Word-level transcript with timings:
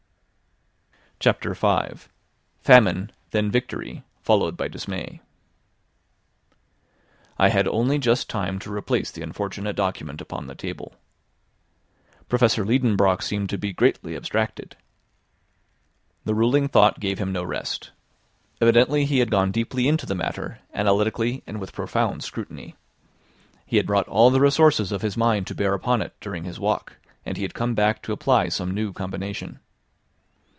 CHAPTER 1.19 1.53
V. 1.53 1.67
FAMINE, 2.63 3.11
THEN 3.29 3.51
VICTORY, 3.51 4.03
FOLLOWED 4.23 4.57
BY 4.57 4.67
DISMAY 4.69 5.21
I 7.37 7.49
had 7.49 7.67
only 7.67 7.99
just 7.99 8.27
time 8.27 8.57
to 8.57 8.73
replace 8.73 9.11
the 9.11 9.21
unfortunate 9.21 9.75
document 9.75 10.19
upon 10.19 10.47
the 10.47 10.55
table. 10.55 10.95
Professor 12.27 12.65
Liedenbrock 12.65 13.21
seemed 13.21 13.51
to 13.51 13.59
be 13.59 13.71
greatly 13.71 14.15
abstracted. 14.15 14.75
The 16.25 16.33
ruling 16.33 16.67
thought 16.67 16.99
gave 16.99 17.19
him 17.19 17.31
no 17.31 17.43
rest. 17.43 17.91
Evidently 18.59 19.05
he 19.05 19.19
had 19.19 19.29
gone 19.29 19.51
deeply 19.51 19.87
into 19.87 20.07
the 20.07 20.15
matter, 20.15 20.57
analytically 20.73 21.43
and 21.45 21.59
with 21.61 21.71
profound 21.71 22.23
scrutiny. 22.23 22.73
He 23.67 23.77
had 23.77 23.85
brought 23.85 24.07
all 24.07 24.31
the 24.31 24.41
resources 24.41 24.91
of 24.91 25.03
his 25.03 25.15
mind 25.15 25.45
to 25.45 25.53
bear 25.55 25.75
upon 25.75 26.01
it 26.01 26.15
during 26.19 26.45
his 26.45 26.59
walk, 26.59 26.97
and 27.23 27.37
he 27.37 27.43
had 27.43 27.53
come 27.53 27.75
back 27.75 28.01
to 28.01 28.11
apply 28.11 28.49
some 28.49 28.73
new 28.73 28.91
combination. 28.91 29.59